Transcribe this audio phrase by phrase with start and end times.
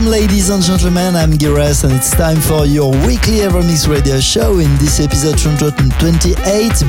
[0.00, 1.14] Welcome, ladies and gentlemen.
[1.14, 4.58] I'm Gires, and it's time for your weekly Evermix radio show.
[4.58, 6.40] In this episode 128,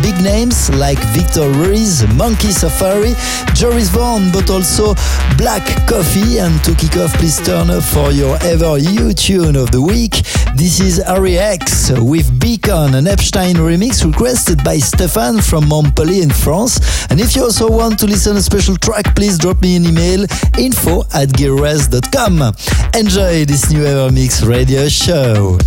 [0.01, 3.13] big names like Victor Ruiz, Monkey Safari,
[3.53, 4.95] Joris Voorn, but also
[5.35, 6.39] Black Coffee.
[6.39, 10.23] And to kick off, please turn up for your ever you tune of the week.
[10.61, 16.29] This is Harry X with Beacon, an Epstein remix requested by Stefan from Montpellier in
[16.29, 17.07] France.
[17.09, 20.21] And if you also want to listen a special track, please drop me an email
[20.59, 22.53] info at gearres.com.
[22.93, 25.57] Enjoy this new Evermix radio show.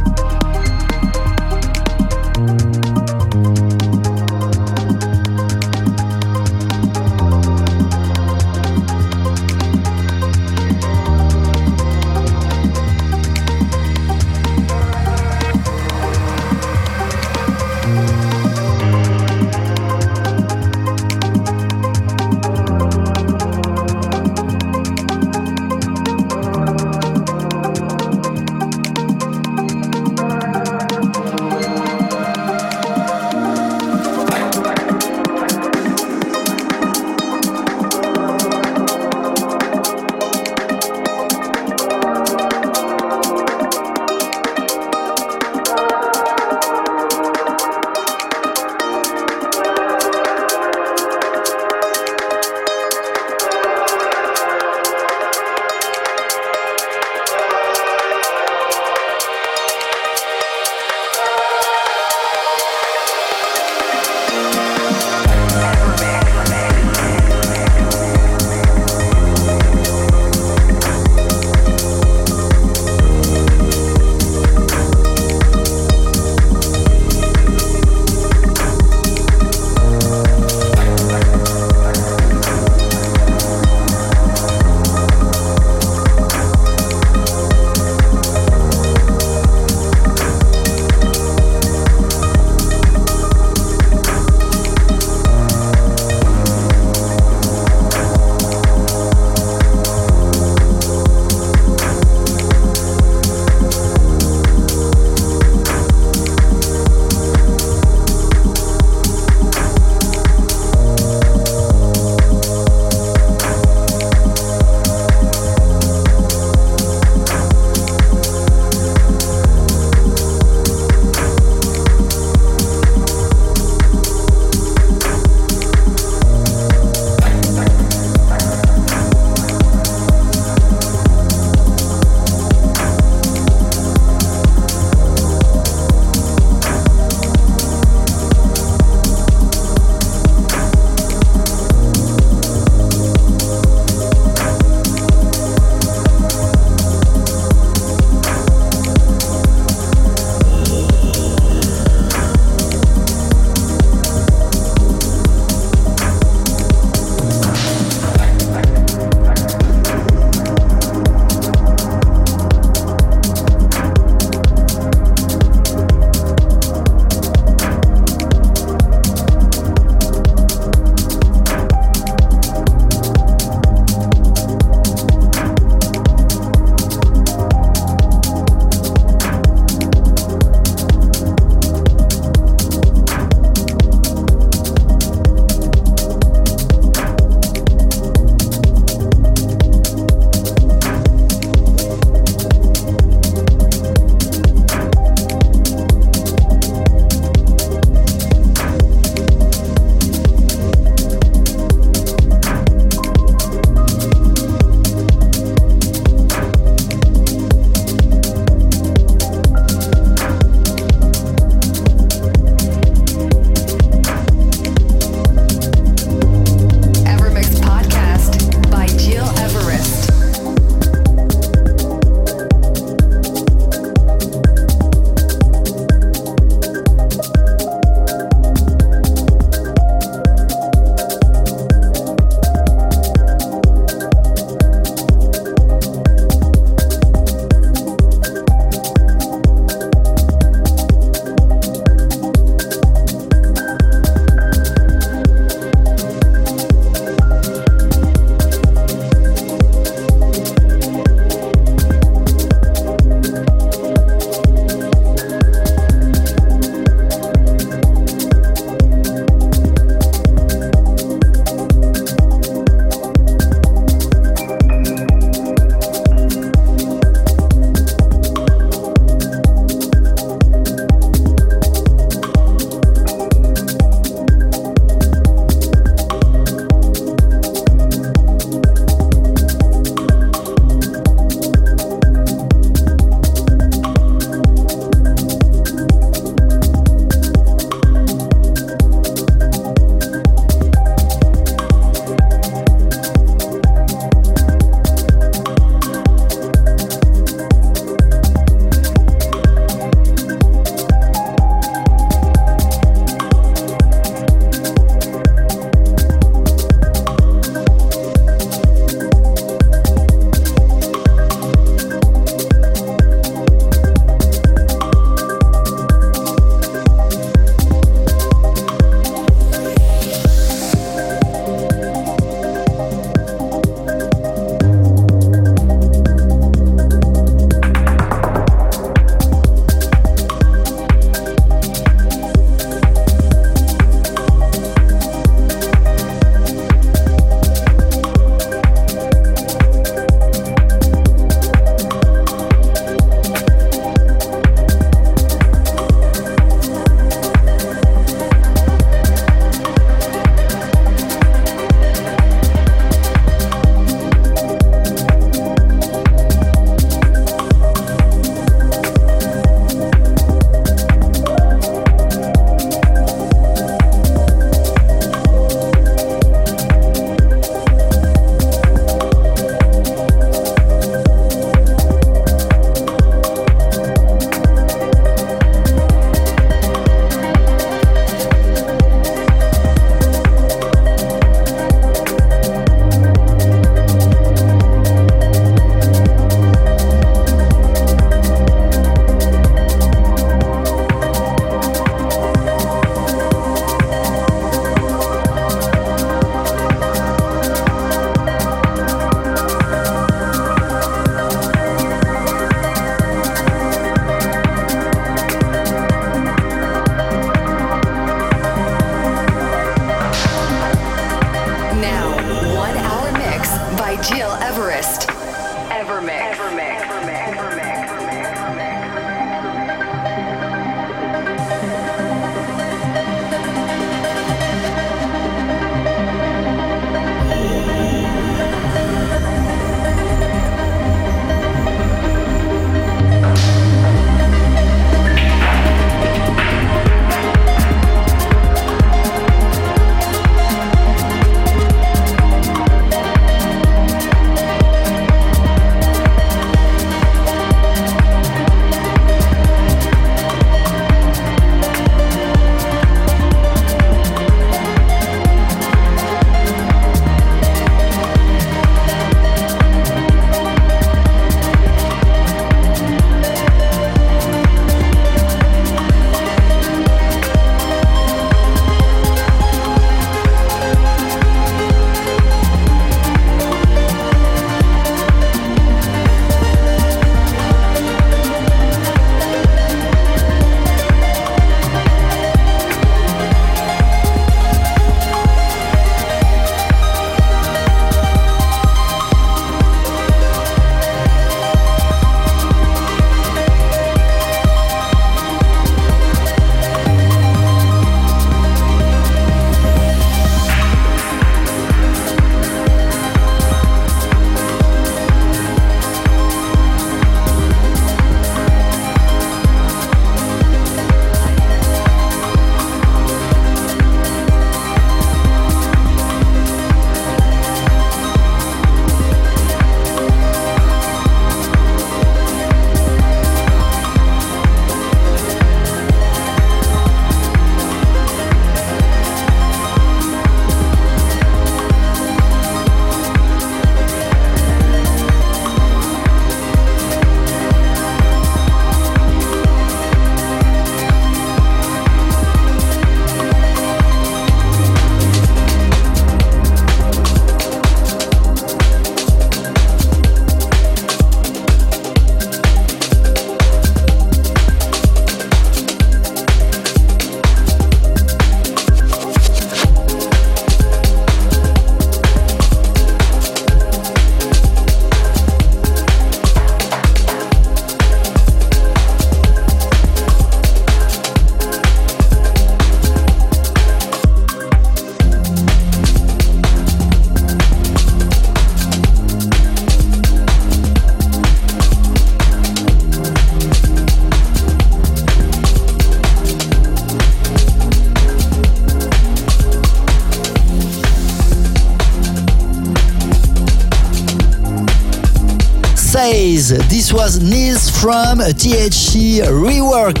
[596.92, 600.00] Was Nils from THC Rework.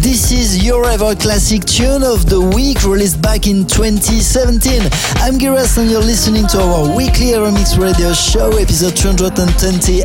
[0.00, 4.80] This is your ever classic tune of the week released back in 2017.
[5.20, 10.00] I'm Giras and you're listening to our weekly Evermix Radio show, episode 228.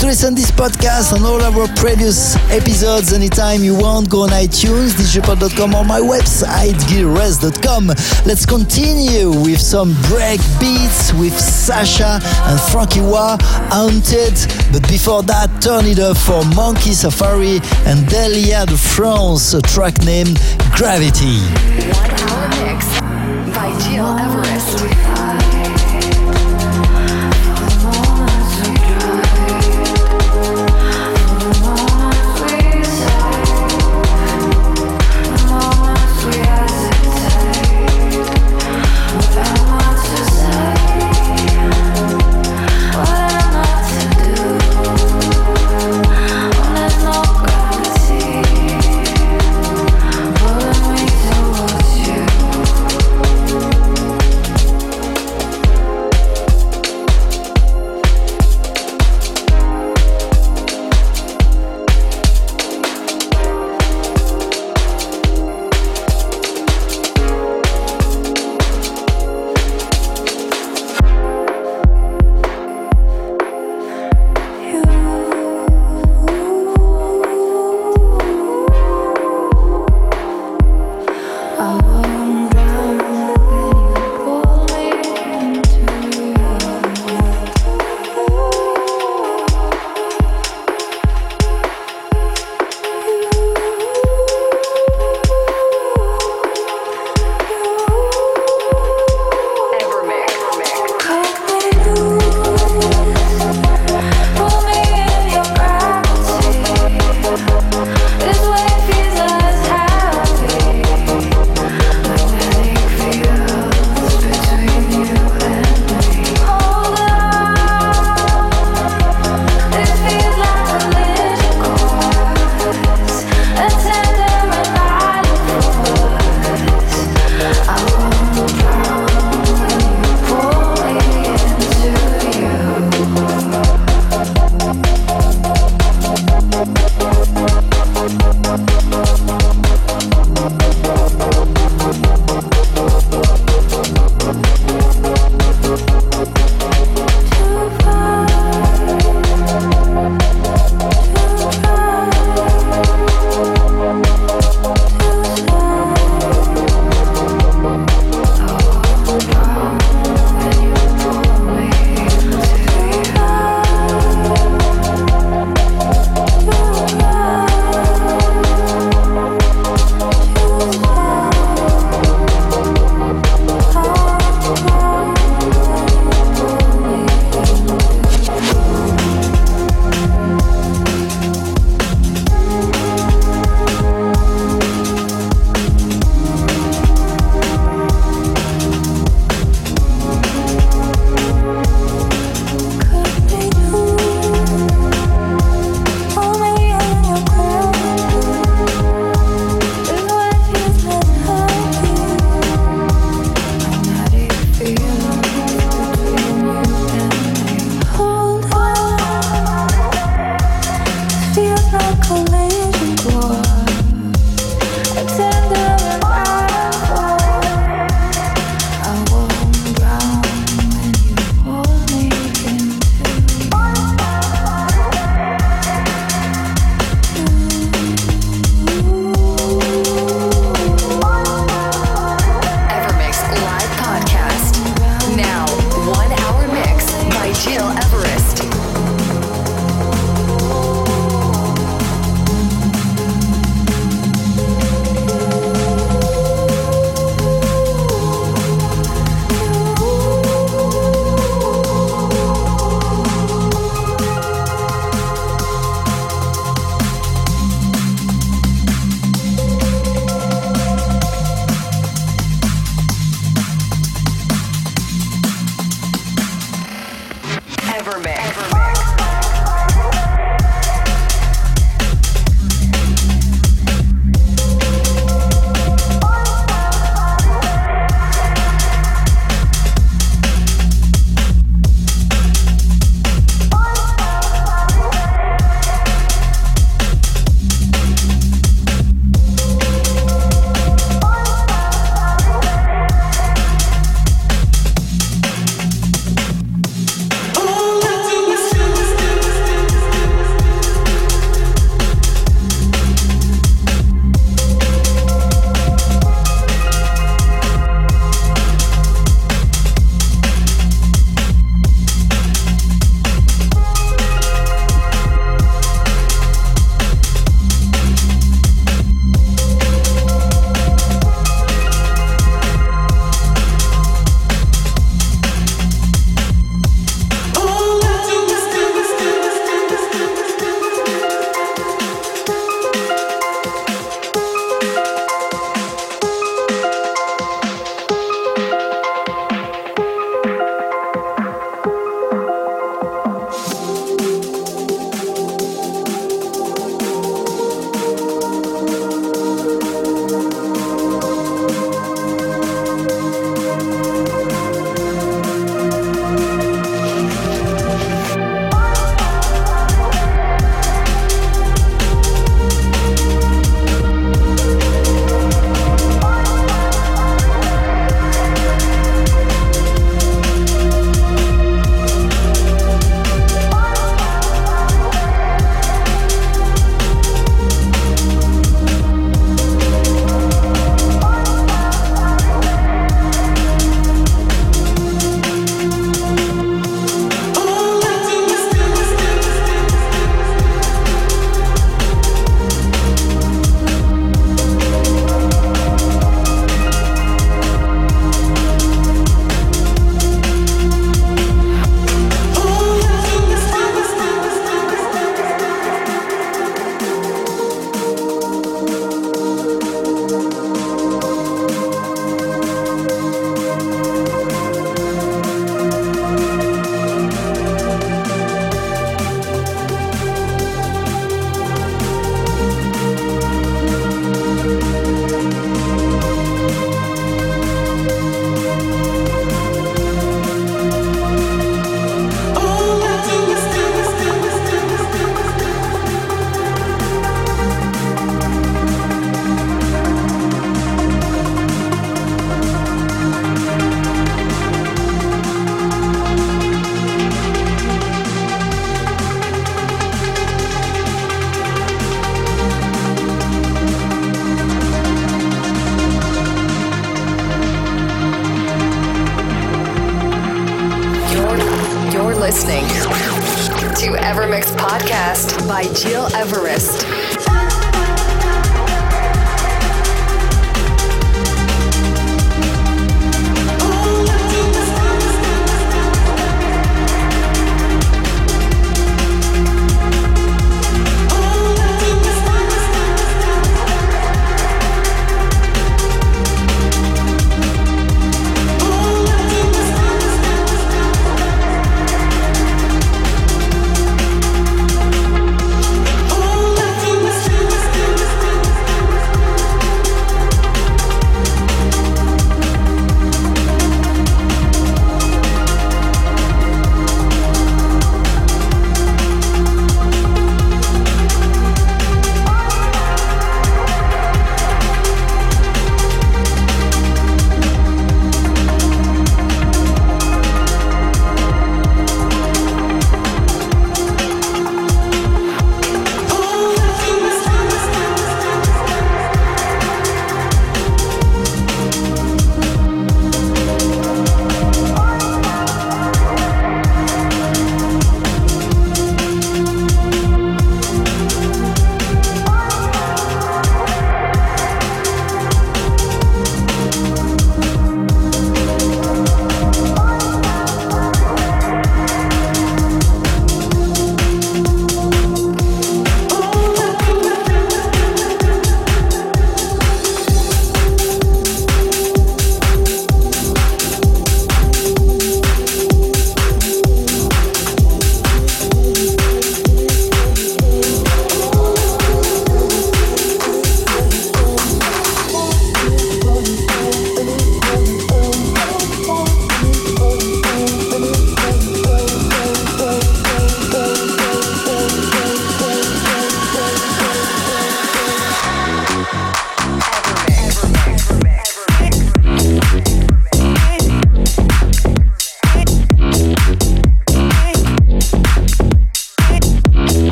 [0.00, 4.30] To listen to this podcast and all our previous episodes anytime you want, go on
[4.30, 7.88] iTunes, digipod.com or my website, giras.com.
[8.24, 13.36] Let's continue with some break beats with Sasha and Frankie Wah,
[13.68, 14.40] Haunted.
[14.72, 16.40] But before that, turn it up for
[16.86, 20.40] Safari and Delia de France, a track named
[20.74, 21.38] Gravity.
[21.92, 23.00] One hour mix
[23.54, 25.07] by Gil Everest.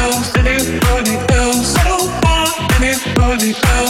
[0.00, 1.76] else, anybody else.
[1.76, 3.87] I don't want anybody else.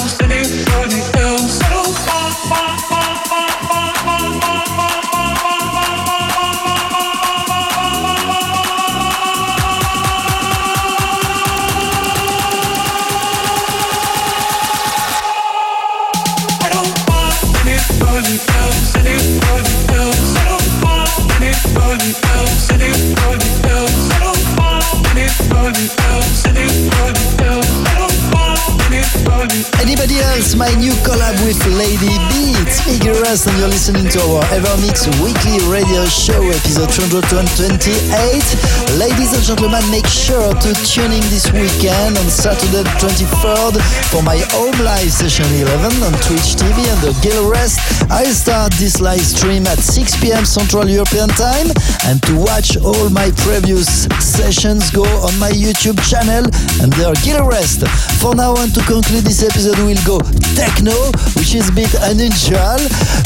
[39.46, 43.78] Gentlemen, make sure to tune in this weekend on Saturday 23rd
[44.10, 47.78] for my home live session 11 on Twitch TV and the Rest.
[48.10, 50.44] I start this live stream at 6 p.m.
[50.44, 51.70] Central European Time
[52.10, 56.44] and to watch all my previous sessions go on my YouTube channel
[56.82, 56.90] and
[57.22, 57.86] Gil Rest.
[58.20, 60.18] For now and to conclude this episode we'll go
[60.58, 60.96] techno,
[61.38, 62.82] which is a bit unusual,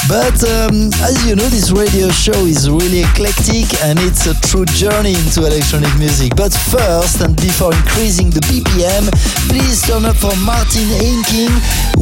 [0.09, 4.65] but um, as you know this radio show is really eclectic and it's a true
[4.67, 6.35] journey into electronic music.
[6.37, 9.11] But first, and before increasing the BPM,
[9.49, 11.51] please turn up for Martin Ikin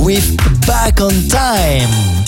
[0.05, 0.37] with
[0.67, 2.20] Back on Time.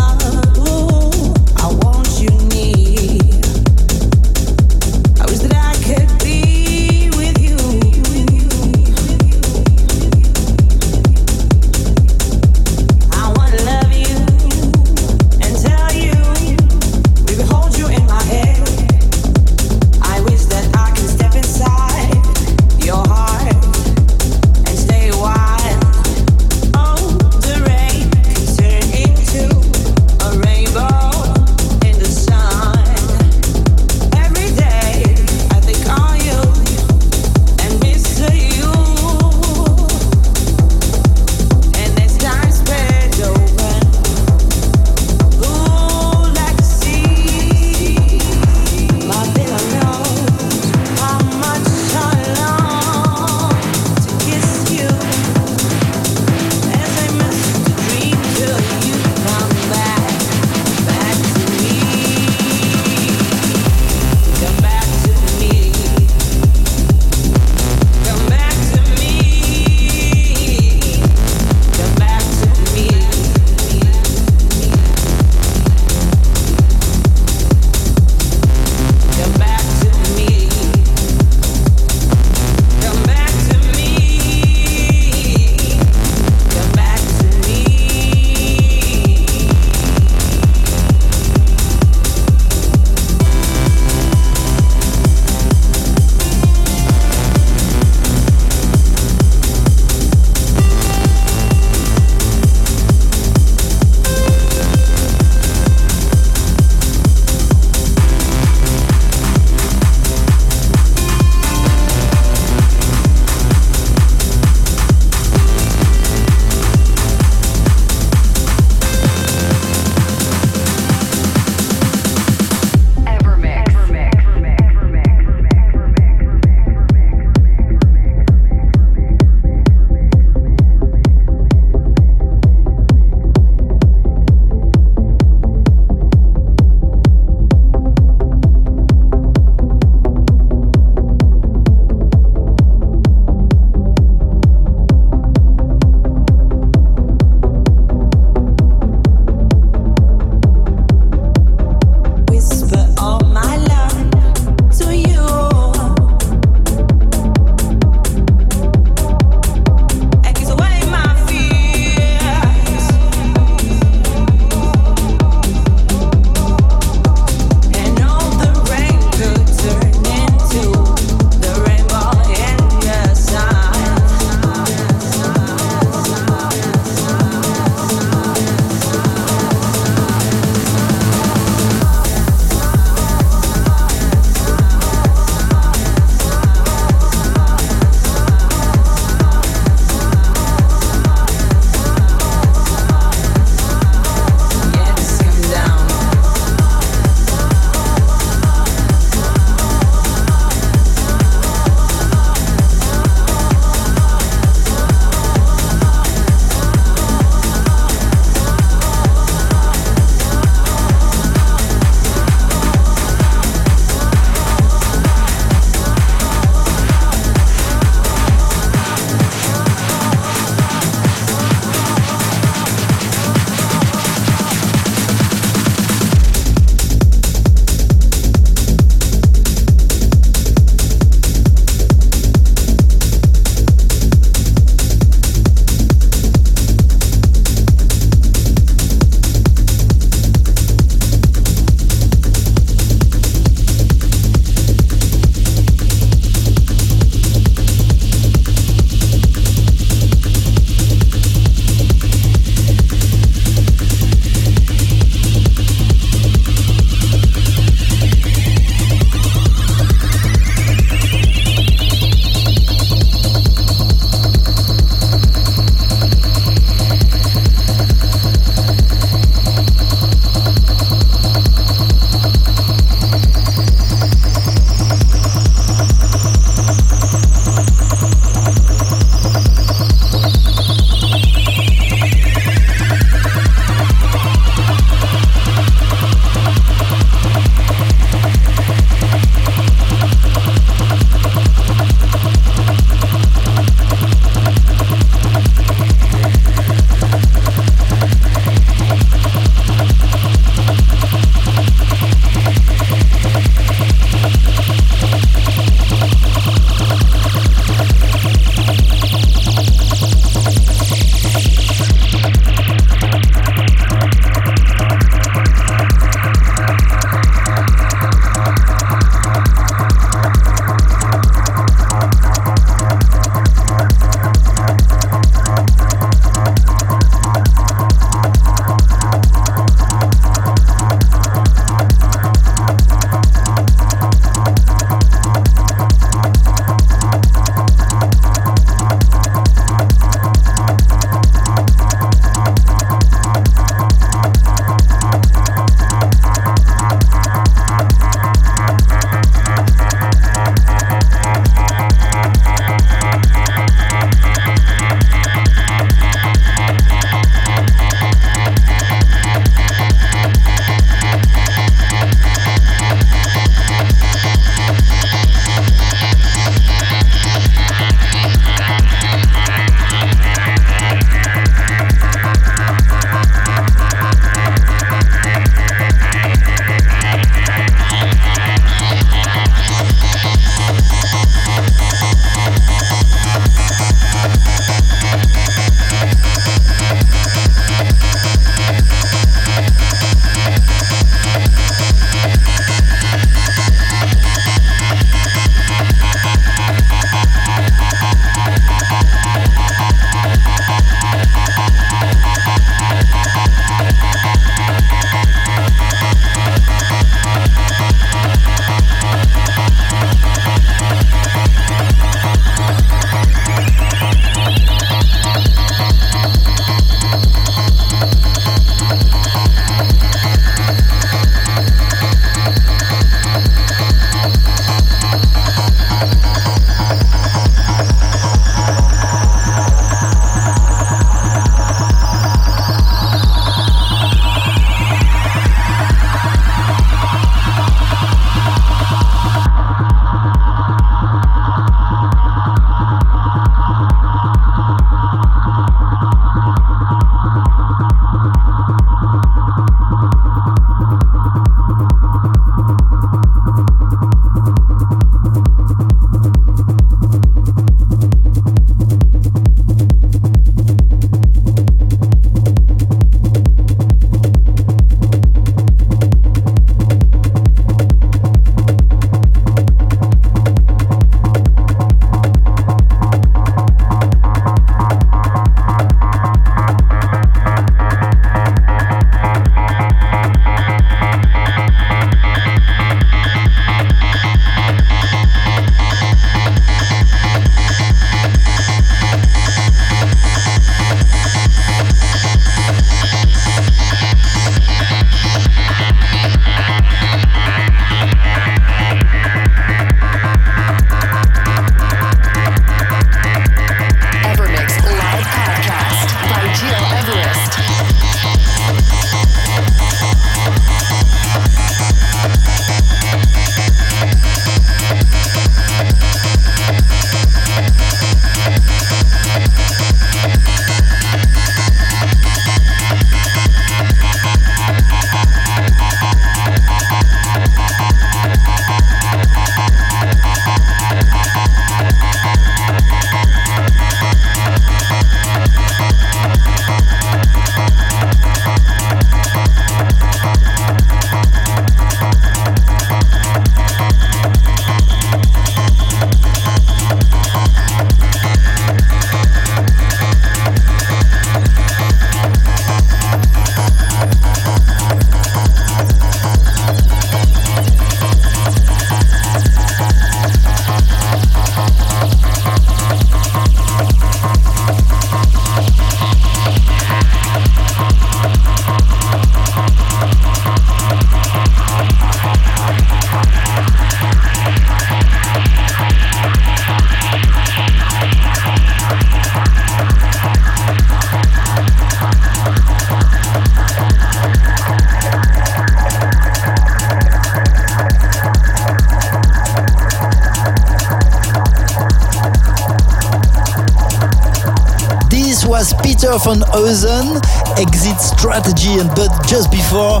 [596.16, 597.20] Victor Ozen,
[597.60, 600.00] Exit Strategy, and but just before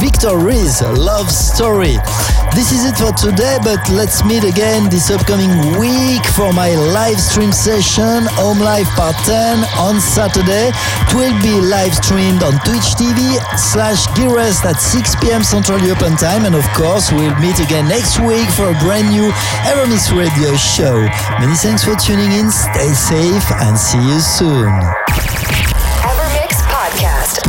[0.00, 0.32] Victor
[0.96, 2.00] Love Story.
[2.56, 7.20] This is it for today, but let's meet again this upcoming week for my live
[7.20, 10.72] stream session, Home Life Part 10 on Saturday.
[10.72, 15.42] It will be live streamed on Twitch TV slash Gearest at 6 p.m.
[15.42, 19.28] Central European Time, and of course, we'll meet again next week for a brand new
[19.68, 20.96] Evermix Radio show.
[21.36, 24.72] Many thanks for tuning in, stay safe, and see you soon.